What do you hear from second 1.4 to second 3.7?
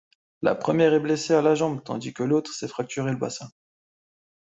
la jambe tandis que l'autre s'est fracturée le bassin.